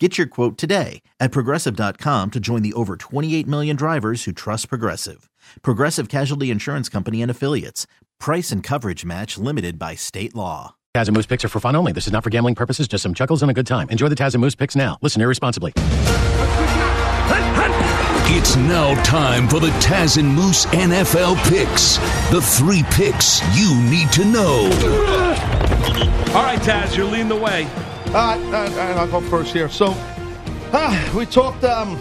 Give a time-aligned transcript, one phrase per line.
[0.00, 4.68] Get your quote today at progressive.com to join the over 28 million drivers who trust
[4.68, 5.30] Progressive.
[5.62, 7.86] Progressive Casualty Insurance Company and Affiliates.
[8.18, 10.74] Price and coverage match limited by state law.
[10.96, 11.92] Taz and Moose picks are for fun only.
[11.92, 13.88] This is not for gambling purposes, just some chuckles and a good time.
[13.90, 14.98] Enjoy the Taz and Moose picks now.
[15.00, 15.72] Listen irresponsibly.
[18.26, 21.98] It's now time for the Taz and Moose NFL picks.
[22.32, 24.70] The three picks you need to know.
[26.34, 27.68] All right, Taz, you're leading the way.
[28.14, 29.68] All right, right, all right, I'll go first here.
[29.68, 29.92] So,
[30.72, 31.64] uh, we talked.
[31.64, 31.98] Um,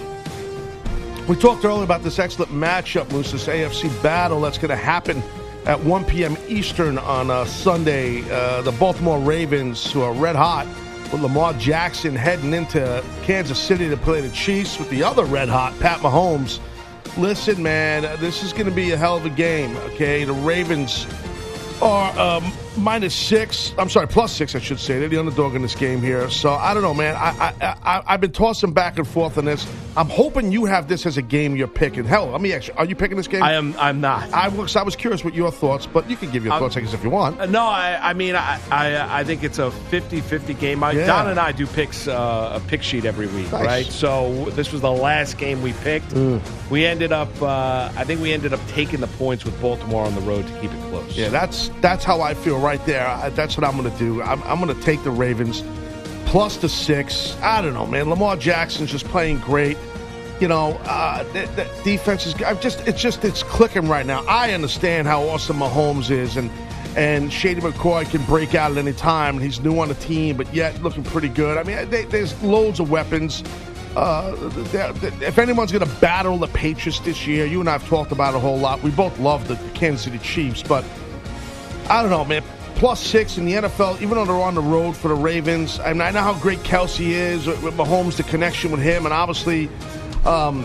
[1.27, 5.23] we talked earlier about this excellent matchup, Moose, this AFC battle that's going to happen
[5.65, 6.37] at 1 p.m.
[6.47, 8.29] Eastern on uh, Sunday.
[8.29, 10.67] Uh, the Baltimore Ravens, who are red hot,
[11.11, 15.49] with Lamar Jackson heading into Kansas City to play the Chiefs with the other red
[15.49, 16.59] hot, Pat Mahomes.
[17.17, 19.75] Listen, man, this is going to be a hell of a game.
[19.77, 21.07] Okay, the Ravens
[21.81, 23.73] are um, minus six.
[23.77, 24.99] I'm sorry, plus six, I should say.
[24.99, 26.29] They're the underdog in this game here.
[26.29, 27.15] So I don't know, man.
[27.15, 29.67] I, I, I I've been tossing back and forth on this.
[29.95, 32.03] I'm hoping you have this as a game you're picking.
[32.05, 32.75] Hell, let me actually.
[32.77, 33.43] Are you picking this game?
[33.43, 33.75] I am.
[33.77, 34.31] I'm not.
[34.33, 34.75] I was.
[34.75, 36.93] I was curious what your thoughts, but you can give your Um, thoughts, I guess,
[36.93, 37.39] if you want.
[37.39, 40.83] Uh, No, I, I mean, I, I, I think it's a 50-50 game.
[40.83, 41.05] I, Yeah.
[41.05, 43.65] Don and I do picks uh, a pick sheet every week, Nice.
[43.65, 43.85] right?
[43.85, 46.09] So this was the last game we picked.
[46.09, 46.41] Mm.
[46.71, 50.15] We ended up, uh, I think we ended up taking the points with Baltimore on
[50.15, 51.15] the road to keep it close.
[51.15, 53.07] Yeah, that's that's how I feel right there.
[53.07, 54.21] I, that's what I'm going to do.
[54.21, 55.63] I'm, I'm going to take the Ravens
[56.25, 57.35] plus the six.
[57.41, 58.09] I don't know, man.
[58.09, 59.77] Lamar Jackson's just playing great.
[60.39, 61.23] You know, uh,
[61.83, 62.33] defense is.
[62.43, 62.85] I'm just.
[62.87, 63.23] It's just.
[63.23, 64.25] It's clicking right now.
[64.27, 66.49] I understand how awesome Mahomes is, and
[66.97, 70.35] and Shady McCoy can break out at any time, and he's new on the team,
[70.35, 71.57] but yet looking pretty good.
[71.57, 73.43] I mean, they, there's loads of weapons.
[73.95, 74.35] Uh,
[74.71, 77.87] they're- they're- if anyone's going to battle the Patriots this year, you and I have
[77.87, 78.81] talked about it a whole lot.
[78.83, 80.83] We both love the Kansas City Chiefs, but
[81.93, 82.41] I don't know, man.
[82.73, 85.79] Plus six in the NFL, even though they're on the road for the Ravens.
[85.79, 89.13] I mean, I know how great Kelce is with, Mahomes, the connection with him, and
[89.13, 89.69] obviously,
[90.25, 90.63] um,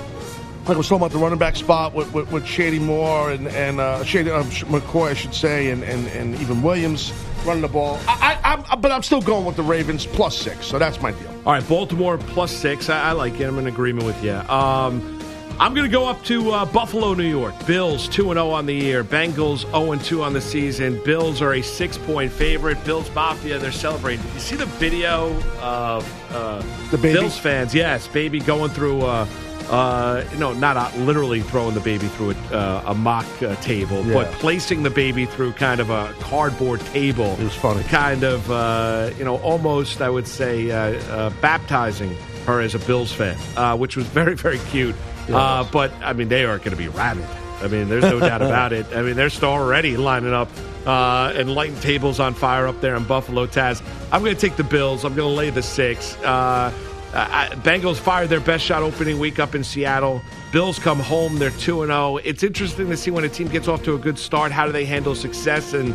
[0.65, 3.47] like I was talking about the running back spot with, with, with Shady Moore and
[3.49, 7.13] and uh, Shady uh, McCoy, I should say, and, and, and even Williams
[7.45, 8.01] running the ball.
[8.09, 11.13] I, I, I'm, but I'm still going with the Ravens plus six, so that's my
[11.13, 11.29] deal.
[11.45, 12.89] All right, Baltimore plus six.
[12.89, 13.45] I, I like it.
[13.45, 14.33] I'm in agreement with you.
[14.33, 15.18] Um,
[15.61, 17.53] I'm going to go up to uh, Buffalo, New York.
[17.67, 19.03] Bills 2 0 on the year.
[19.03, 21.03] Bengals 0 2 on the season.
[21.05, 22.83] Bills are a six point favorite.
[22.85, 24.25] Bills Mafia, they're celebrating.
[24.35, 27.19] You see the video of uh, The baby?
[27.19, 27.75] Bills fans?
[27.75, 29.03] Yes, baby going through.
[29.03, 29.27] Uh,
[29.69, 34.03] uh, no, not uh, literally throwing the baby through a, uh, a mock uh, table,
[34.07, 34.15] Yeah.
[34.15, 37.33] but placing the baby through kind of a cardboard table.
[37.39, 37.83] It was funny.
[37.85, 42.17] Kind of, uh, you know, almost, I would say, uh, uh, baptizing
[42.47, 44.95] her as a Bills fan, uh, which was very, very cute.
[45.35, 47.27] Uh, but, I mean, they are going to be rabid.
[47.61, 48.87] I mean, there's no doubt about it.
[48.95, 50.49] I mean, they're still already lining up
[50.87, 53.83] uh, and lighting tables on fire up there in Buffalo, Taz.
[54.13, 55.05] I'm going to take the Bills.
[55.05, 56.17] I'm going to lay the six.
[56.19, 56.73] Uh,
[57.13, 60.23] I, Bengals fired their best shot opening week up in Seattle.
[60.53, 61.39] Bills come home.
[61.39, 62.19] They're 2 and 0.
[62.19, 64.73] It's interesting to see when a team gets off to a good start, how do
[64.73, 65.75] they handle success?
[65.75, 65.95] And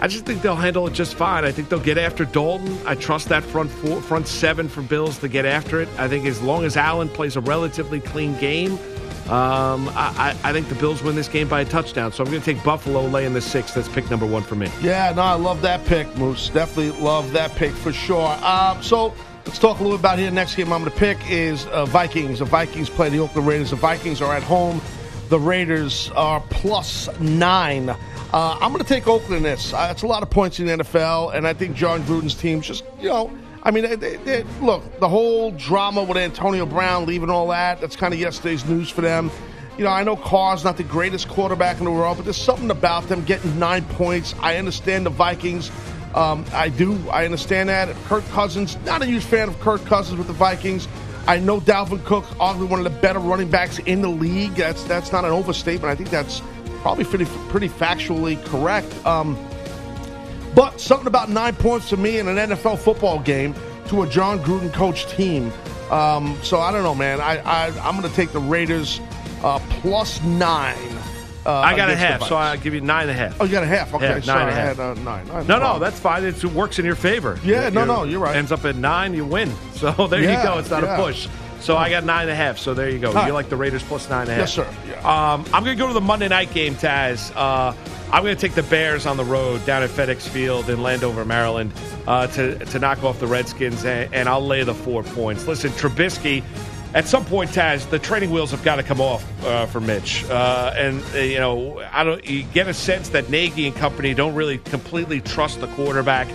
[0.00, 1.44] I just think they'll handle it just fine.
[1.44, 2.78] I think they'll get after Dalton.
[2.86, 5.88] I trust that front four, front seven for Bills to get after it.
[5.98, 8.78] I think as long as Allen plays a relatively clean game,
[9.28, 12.12] um, I, I think the Bills win this game by a touchdown.
[12.12, 13.74] So I'm going to take Buffalo laying the six.
[13.74, 14.70] That's pick number one for me.
[14.80, 16.48] Yeah, no, I love that pick, Moose.
[16.48, 18.30] Definitely love that pick for sure.
[18.42, 19.12] Um, so
[19.44, 20.30] let's talk a little bit about here.
[20.30, 22.38] Next game I'm going to pick is uh, Vikings.
[22.38, 23.70] The Vikings play the Oakland Raiders.
[23.70, 24.80] The Vikings are at home.
[25.28, 27.94] The Raiders are plus nine.
[28.32, 29.72] Uh, I'm going to take Oakland in this.
[29.72, 32.66] Uh, it's a lot of points in the NFL, and I think Jon Gruden's team's
[32.66, 33.30] just, you know,
[33.62, 37.80] I mean, they, they, they- look, the whole drama with Antonio Brown leaving all that,
[37.80, 39.30] that's kind of yesterday's news for them.
[39.78, 42.70] You know, I know Carr's not the greatest quarterback in the world, but there's something
[42.70, 44.34] about them getting nine points.
[44.40, 45.70] I understand the Vikings.
[46.14, 46.98] Um, I do.
[47.10, 47.94] I understand that.
[48.06, 50.88] Kirk Cousins, not a huge fan of Kirk Cousins with the Vikings.
[51.28, 54.54] I know Dalvin Cook, arguably one of the better running backs in the league.
[54.54, 55.92] That's that's not an overstatement.
[55.92, 56.40] I think that's
[56.88, 58.90] probably pretty pretty factually correct.
[59.04, 59.36] Um,
[60.54, 63.54] but something about nine points to me in an NFL football game
[63.88, 65.52] to a Jon Gruden coach team.
[65.90, 67.20] Um, so I don't know, man.
[67.20, 69.00] I, I I'm going to take the Raiders
[69.42, 70.78] uh, plus nine.
[71.44, 73.38] Uh, I got a half, so I'll give you nine and a half.
[73.40, 73.92] Oh, you got a half.
[73.94, 74.76] Okay, Yeah, nine sorry, and a I half.
[74.78, 75.26] had uh, nine.
[75.26, 76.24] Have No, no, that's fine.
[76.24, 77.38] It's, it works in your favor.
[77.44, 78.34] Yeah, no, no, you're right.
[78.36, 79.52] Ends up at nine, you win.
[79.74, 80.58] So there Yeah, you go.
[80.58, 80.96] It's not yeah.
[80.98, 81.28] a push.
[81.60, 82.58] So I got nine and a half.
[82.58, 83.08] So there you go.
[83.08, 83.26] All right.
[83.26, 84.40] You like the Raiders plus nine and a half?
[84.42, 84.74] Yes, sir.
[84.88, 84.98] Yeah.
[85.00, 87.32] Um, I'm going to go to the Monday night game, Taz.
[87.34, 87.74] Uh,
[88.12, 91.24] I'm going to take the Bears on the road down at FedEx Field in Landover,
[91.24, 91.72] Maryland,
[92.06, 95.46] uh, to to knock off the Redskins, and, and I'll lay the four points.
[95.46, 96.42] Listen, Trubisky.
[96.94, 100.24] At some point, Taz, the training wheels have got to come off uh, for Mitch,
[100.30, 102.26] uh, and uh, you know I don't.
[102.26, 106.28] You get a sense that Nagy and company don't really completely trust the quarterback.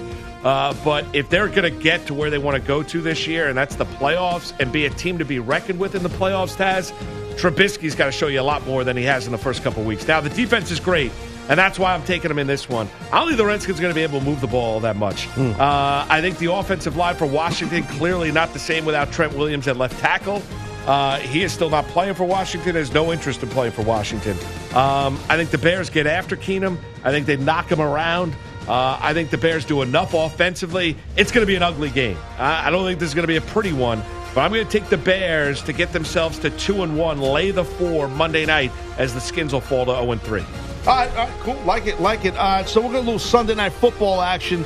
[0.44, 3.28] Uh, but if they're going to get to where they want to go to this
[3.28, 6.10] year, and that's the playoffs, and be a team to be reckoned with in the
[6.10, 6.92] playoffs, Taz,
[7.38, 9.84] Trubisky's got to show you a lot more than he has in the first couple
[9.84, 10.08] weeks.
[10.08, 11.12] Now, the defense is great,
[11.50, 12.90] and that's why I'm taking him in this one.
[13.12, 14.98] I don't think the Redskins are going to be able to move the ball that
[14.98, 15.26] much.
[15.28, 15.52] Hmm.
[15.60, 19.68] Uh, I think the offensive line for Washington clearly not the same without Trent Williams
[19.68, 20.44] at left tackle.
[20.86, 22.76] Uh, he is still not playing for Washington.
[22.76, 24.38] Has no interest in playing for Washington.
[24.76, 26.78] Um, I think the Bears get after Keenum.
[27.06, 28.36] I think they knock him around.
[28.68, 30.96] Uh, I think the Bears do enough offensively.
[31.18, 32.18] It's going to be an ugly game.
[32.38, 34.02] I, I don't think this is going to be a pretty one.
[34.34, 37.52] But I'm going to take the Bears to get themselves to two and one, lay
[37.52, 40.42] the four Monday night as the Skins will fall to zero and three.
[40.42, 41.56] All right, all right, cool.
[41.66, 42.34] Like it, like it.
[42.68, 44.66] So we're going to lose Sunday night football action.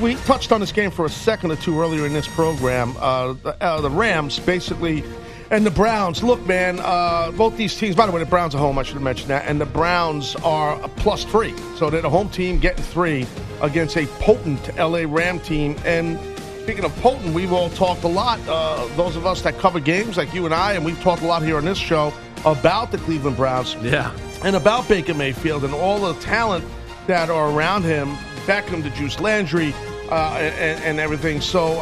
[0.00, 2.94] We touched on this game for a second or two earlier in this program.
[2.98, 5.02] Uh, the, uh, the Rams, basically,
[5.50, 6.22] and the Browns.
[6.22, 8.94] Look, man, uh, both these teams, by the way, the Browns are home, I should
[8.94, 11.54] have mentioned that, and the Browns are a plus three.
[11.76, 13.26] So they're the home team getting three
[13.62, 15.76] against a potent LA Ram team.
[15.84, 16.18] And
[16.62, 20.16] speaking of potent, we've all talked a lot, uh, those of us that cover games
[20.16, 22.12] like you and I, and we've talked a lot here on this show
[22.44, 24.12] about the Cleveland Browns Yeah.
[24.44, 26.64] and about Baker Mayfield and all the talent
[27.06, 28.08] that are around him,
[28.46, 29.72] Beckham to Juice Landry,
[30.10, 31.40] uh, and, and everything.
[31.40, 31.80] So,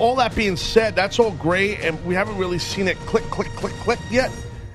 [0.00, 3.48] all that being said, that's all great, and we haven't really seen it click, click,
[3.48, 4.32] click, click yet.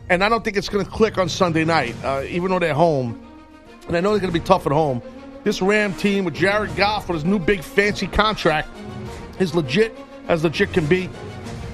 [0.08, 2.76] And I don't think it's going to click on Sunday night, uh, even though they're
[2.76, 3.20] home.
[3.88, 5.02] And I know they're going to be tough at home.
[5.44, 8.70] This Ram team with Jared Goff with his new big fancy contract
[9.40, 11.10] is legit as legit can be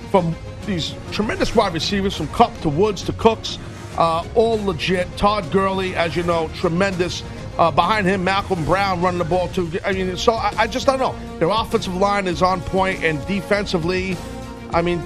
[0.09, 3.57] from these tremendous wide receivers from Kupp to Woods to Cooks,
[3.98, 5.07] uh, all legit.
[5.18, 7.24] Todd Gurley, as you know, tremendous.
[7.57, 9.69] Uh, behind him, Malcolm Brown running the ball too.
[9.86, 11.15] I mean, so I, I just don't know.
[11.38, 14.15] Their offensive line is on point, and defensively,
[14.71, 15.00] I mean,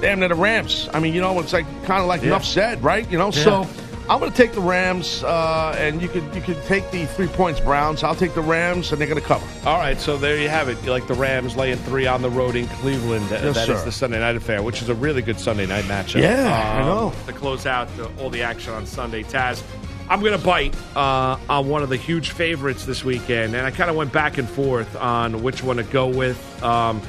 [0.00, 0.88] damn, they're the Rams.
[0.94, 2.28] I mean, you know, it's like kind of like Yeah.
[2.28, 3.08] enough said, right?
[3.10, 3.66] You know, so.
[4.10, 7.28] I'm going to take the Rams, uh, and you could you could take the three
[7.28, 8.02] points Browns.
[8.02, 9.46] I'll take the Rams, and they're going to cover.
[9.64, 10.76] All right, so there you have it.
[10.84, 13.24] You like the Rams laying three on the road in Cleveland.
[13.28, 15.84] That Yes, that is the Sunday night affair, which is a really good Sunday night
[15.84, 16.20] matchup.
[16.20, 17.12] Yeah, I know.
[17.26, 19.62] To close out the, all the action on Sunday, Taz.
[20.08, 23.70] I'm going to bite uh, on one of the huge favorites this weekend, and I
[23.70, 26.62] kind of went back and forth on which one to go with.
[26.62, 27.00] Um,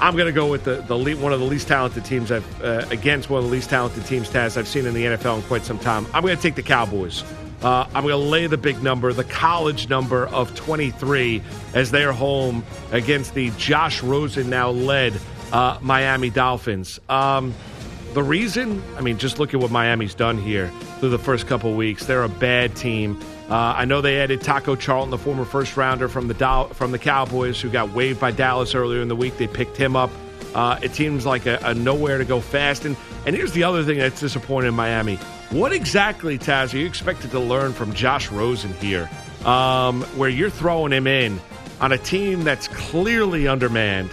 [0.00, 2.86] I'm going to go with the, the one of the least talented teams I've uh,
[2.90, 5.64] against one of the least talented teams, Taz, I've seen in the NFL in quite
[5.64, 6.06] some time.
[6.14, 7.22] I'm going to take the Cowboys.
[7.62, 11.42] Uh, I'm going to lay the big number, the college number of 23,
[11.74, 15.20] as they're home against the Josh Rosen now led
[15.52, 16.98] uh, Miami Dolphins.
[17.10, 17.54] Um,
[18.14, 20.68] the reason, I mean, just look at what Miami's done here
[20.98, 22.06] through the first couple weeks.
[22.06, 23.20] They're a bad team.
[23.48, 26.92] Uh, I know they added Taco Charlton, the former first rounder from the Dow- from
[26.92, 29.38] the Cowboys, who got waived by Dallas earlier in the week.
[29.38, 30.10] They picked him up.
[30.54, 32.84] Uh, it seems like a, a nowhere to go fast.
[32.84, 32.96] And
[33.26, 35.16] and here's the other thing that's disappointing in Miami.
[35.50, 39.10] What exactly, Taz, are you expected to learn from Josh Rosen here,
[39.44, 41.40] um, where you're throwing him in
[41.80, 44.10] on a team that's clearly undermanned?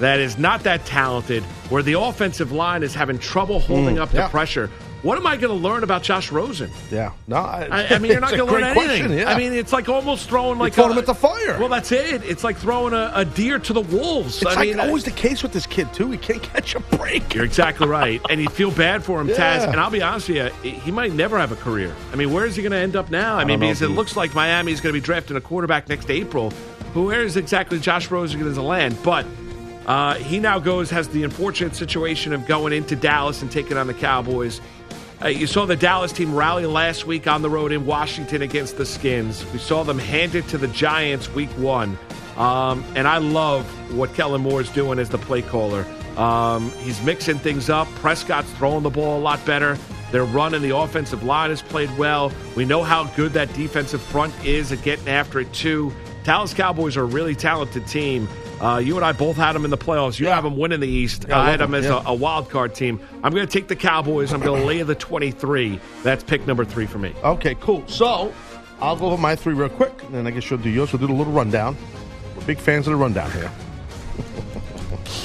[0.00, 4.18] That is not that talented, where the offensive line is having trouble holding up the
[4.18, 4.28] Mm, yeah.
[4.28, 4.70] pressure.
[5.02, 6.70] What am I going to learn about Josh Rosen?
[6.90, 9.18] Yeah, no, I, I, I mean, you're not going to learn anything.
[9.18, 9.30] yeah.
[9.30, 11.58] I mean, it's like almost throwing like throwing a, him at the fire.
[11.58, 12.24] Well, that's it.
[12.24, 14.40] It's like throwing a, a deer to the wolves.
[14.40, 16.10] It's I like mean, always the case with this kid too.
[16.10, 17.34] He can't catch a break.
[17.34, 19.66] You're exactly right, and you feel bad for him, Taz.
[19.68, 21.94] And I'll be honest with you, he might never have a career.
[22.10, 23.36] I mean, where is he going to end up now?
[23.36, 26.08] I, mean, because it looks like Miami is going to be drafting a quarterback next
[26.10, 26.50] April.
[26.94, 28.96] Who where is exactly Josh Rosen going to land?
[29.02, 29.26] But
[29.86, 33.86] uh, he now goes has the unfortunate situation of going into Dallas and taking on
[33.86, 34.60] the Cowboys.
[35.22, 38.76] Uh, you saw the Dallas team rally last week on the road in Washington against
[38.76, 39.44] the Skins.
[39.52, 41.96] We saw them hand it to the Giants week one.
[42.36, 43.64] Um, and I love
[43.94, 45.86] what Kellen Moore is doing as the play caller.
[46.16, 47.86] Um, he's mixing things up.
[47.96, 49.78] Prescott's throwing the ball a lot better.
[50.10, 52.32] Their run and the offensive line has played well.
[52.54, 55.92] We know how good that defensive front is at getting after it, too.
[56.22, 58.28] Dallas Cowboys are a really talented team.
[58.64, 60.18] Uh, you and I both had them in the playoffs.
[60.18, 60.34] You Yeah.
[60.36, 61.26] have them winning the East.
[61.28, 62.02] Yeah, I I had them them, as yeah.
[62.06, 62.98] a, a wild card team.
[63.22, 64.32] I'm going to take the Cowboys.
[64.32, 65.78] I'm going to lay the 23.
[66.02, 67.12] That's pick number three for me.
[67.22, 67.86] Okay, cool.
[67.88, 68.32] So
[68.80, 70.92] I'll go over my three real quick, and then I guess you'll do yours.
[70.92, 71.76] We'll do a little rundown.
[72.36, 73.50] We're big fans of the rundown here.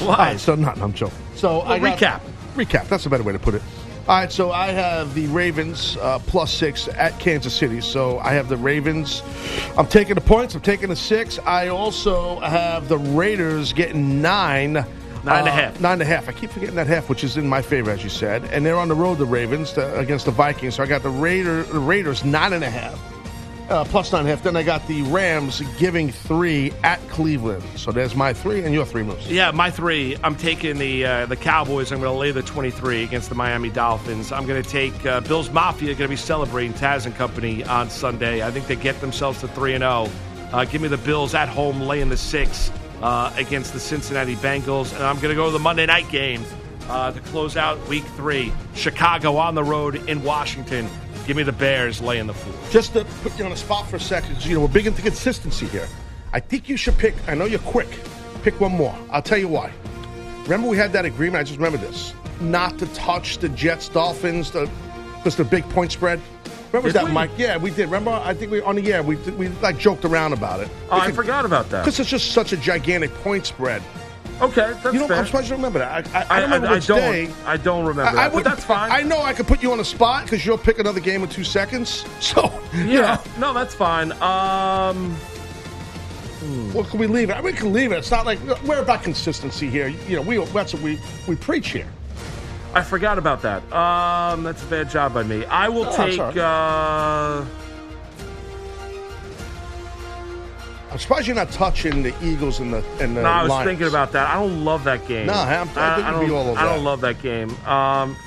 [0.01, 1.17] All right, so not, I'm joking.
[1.35, 2.21] So I got- recap.
[2.55, 2.87] Recap.
[2.89, 3.61] That's a better way to put it.
[4.09, 7.79] All right, so I have the Ravens uh, plus six at Kansas City.
[7.79, 9.21] So I have the Ravens.
[9.77, 10.55] I'm taking the points.
[10.55, 11.37] I'm taking the six.
[11.45, 14.73] I also have the Raiders getting nine.
[14.73, 14.87] Nine
[15.27, 15.79] and a uh, half.
[15.79, 16.27] Nine and a half.
[16.27, 18.45] I keep forgetting that half, which is in my favor, as you said.
[18.45, 20.73] And they're on the road, the Ravens, to, against the Vikings.
[20.77, 22.99] So I got the Raider, the Raiders nine and a half.
[23.69, 24.43] Uh, plus nine and a half.
[24.43, 27.63] Then I got the Rams giving three at Cleveland.
[27.75, 29.27] So there's my three and your three Moose.
[29.27, 30.17] Yeah, my three.
[30.23, 31.91] I'm taking the uh, the Cowboys.
[31.91, 34.31] I'm going to lay the 23 against the Miami Dolphins.
[34.31, 35.93] I'm going to take uh, Bills Mafia.
[35.93, 38.43] Going to be celebrating Taz and company on Sunday.
[38.43, 40.09] I think they get themselves to three and zero.
[40.51, 42.71] Uh, give me the Bills at home, laying the six
[43.03, 46.43] uh, against the Cincinnati Bengals, and I'm going to go to the Monday night game
[46.89, 48.51] uh, to close out Week Three.
[48.73, 50.89] Chicago on the road in Washington.
[51.29, 52.71] Give me the Bears laying the four.
[52.71, 54.87] Just to put you on the spot for a second, 'cause, you know, we're big
[54.87, 55.87] into consistency here.
[56.33, 57.87] I think you should pick, I know you're quick,
[58.41, 58.95] pick one more.
[59.11, 59.69] I'll tell you why.
[60.45, 64.49] Remember we had that agreement, I just remember this, not to touch the Jets Dolphins,
[64.49, 64.67] the,
[65.17, 66.19] because the big point spread.
[66.73, 67.11] Remember Did that, we?
[67.11, 67.29] Mike?
[67.37, 67.85] Yeah, we did.
[67.85, 68.09] Remember?
[68.25, 70.69] I think we on the air we we like joked around about it.
[70.89, 71.85] Oh, I forgot about that.
[71.85, 73.83] because it's just such a gigantic point spread.
[74.41, 75.17] Okay, that's You know, fair.
[75.17, 76.07] I'm surprised you don't remember that.
[76.15, 76.97] I, I, I I, don't remember I, I don't.
[76.99, 77.31] day.
[77.45, 78.91] I don't remember that, but wouldn't- that's fine.
[78.91, 81.29] I know I could put you on the spot because you'll pick another game in
[81.29, 82.05] two seconds.
[82.21, 84.11] So, you Yeah, know, no, that's fine.
[84.21, 85.15] Um,
[86.73, 87.33] well, can we leave it?
[87.33, 87.97] I mean, we can leave it.
[87.97, 89.87] It's not like we're about consistency here.
[90.07, 91.87] You know, we that's what we we preach here.
[92.73, 93.61] I forgot about that.
[93.73, 95.43] Um, that's a bad job by me.
[95.45, 96.19] I will No, take.
[96.19, 97.43] Uh,
[100.99, 103.21] I'm surprised you're not touching the Eagles and the and the.
[103.21, 103.69] no, I was Lions.
[103.69, 104.29] thinking about that.
[104.29, 105.27] I don't love that game.
[105.27, 106.25] No, I'm- I think you'd don't.
[106.27, 107.51] be all over I don't love that game.
[107.65, 108.17] Um,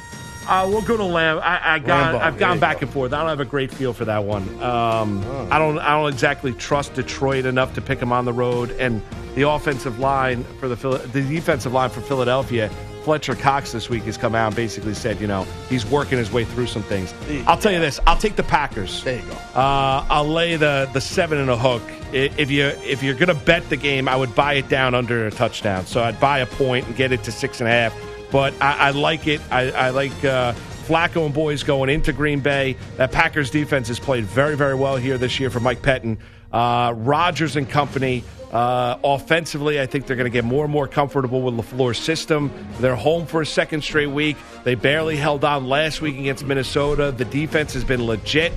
[0.49, 1.38] uh, we'll go to Lamb.
[1.43, 2.14] I, I got.
[2.14, 2.85] I've gone back go.
[2.87, 3.12] and forth.
[3.12, 4.43] I don't have a great feel for that one.
[4.62, 5.49] Um, Oh.
[5.50, 5.79] I don't.
[5.81, 9.02] I don't exactly trust Detroit enough to pick them on the road, and
[9.35, 10.75] the offensive line for the
[11.12, 12.71] the defensive line for Philadelphia.
[13.02, 16.32] Fletcher Cox this week has come out and basically said, you know, he's working his
[16.32, 17.12] way through some things.
[17.47, 19.02] I'll tell you this: I'll take the Packers.
[19.02, 19.32] There you go.
[19.54, 21.82] Uh, I'll lay the the seven and a hook.
[22.12, 25.30] If you if you're gonna bet the game, I would buy it down under a
[25.30, 25.87] touchdown.
[25.87, 27.94] So I'd buy a point and get it to six and a half.
[28.30, 29.40] But I, I like it.
[29.50, 30.52] I, I like uh,
[30.87, 32.76] Flacco and boys going into Green Bay.
[32.97, 36.18] That Packers defense has played very very well here this year for Mike Pettine.
[36.52, 38.25] Uh, Rodgers and company.
[38.52, 42.52] Uh, offensively, I think they're going to get more and more comfortable with LaFleur's system.
[42.80, 44.37] They're home for a second straight week.
[44.64, 47.12] They barely held on last week against Minnesota.
[47.12, 48.52] The defense has been legit.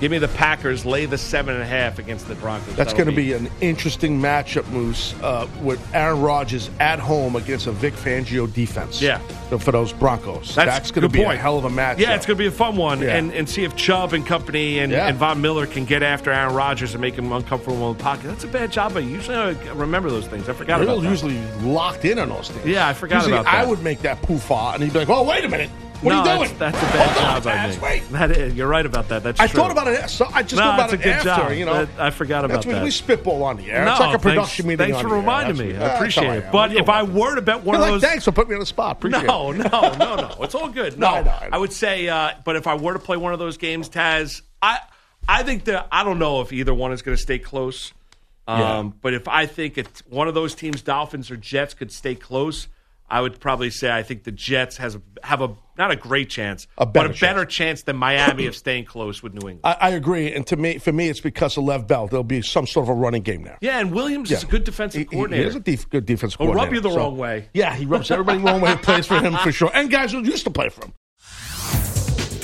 [0.00, 0.86] Give me the Packers.
[0.86, 2.74] Lay the seven and a half against the Broncos.
[2.74, 7.66] That's going to be an interesting matchup, Moose, uh, with Aaron Rodgers at home against
[7.66, 9.00] a Vic Fangio defense.
[9.02, 9.18] Yeah.
[9.58, 10.54] for those Broncos.
[10.54, 11.38] That's, going to be point.
[11.38, 11.98] a hell of a match.
[11.98, 13.16] Yeah, it's going to be a fun one, Yeah.
[13.16, 15.08] and and see if Chubb and company and, Yeah.
[15.08, 18.28] and Von Miller can get after Aaron Rodgers and make him uncomfortable in the pocket.
[18.28, 20.48] That's a bad job, but usually I remember those things.
[20.48, 21.08] I forgot They're about that.
[21.10, 22.64] usually locked in on those things.
[22.64, 25.22] Yeah, I forgot Usually about I would make that poof and he'd be like, "Oh,
[25.24, 25.70] wait a minute,
[26.02, 27.82] what no, are you doing?" That's, that's a bad Hold on, job by Taz, me.
[27.82, 28.08] Wait.
[28.12, 29.22] That is, you're right about that.
[29.22, 29.60] That's I true.
[29.60, 30.08] thought about it.
[30.10, 31.42] So I just No, thought about that's a it good after.
[31.48, 31.52] job.
[31.58, 32.82] You know, I forgot about that's that.
[32.84, 33.84] we spitball on the air.
[33.84, 34.78] No, it's like a thanks- meeting.
[34.78, 35.76] Thanks on for reminding me.
[35.76, 36.52] I appreciate it.
[36.52, 38.60] But if I were to bet one of like, those, thanks for putting me on
[38.60, 38.96] the spot.
[38.98, 39.58] Appreciate no, it.
[39.58, 40.36] no, no, no.
[40.40, 40.98] It's all good.
[40.98, 43.32] No, No, I know, I would say, uh, but if I were to play one
[43.32, 44.78] of those games, Taz, I,
[45.28, 47.92] I think that I don't know if either one is going to stay close.
[48.48, 48.90] Um, Yeah.
[49.02, 52.66] But if I think it's one of those teams, Dolphins or Jets, could stay close,
[53.10, 56.66] I would probably say I think the Jets has have a not a great chance,
[56.78, 59.60] A but a better chance than Miami of staying close with New England.
[59.64, 62.06] I, I agree, and to me, for me, it's because of Lev Bell.
[62.06, 63.58] There'll be some sort of a running game there.
[63.60, 65.42] yeah, and Williams is a good defensive He- coordinator.
[65.42, 67.48] He is a def- good defensive He'll rub you the so- wrong way.
[67.54, 68.70] Yeah, he rubs everybody the wrong way.
[68.72, 70.92] He plays for him for sure, and guys who used to play for him.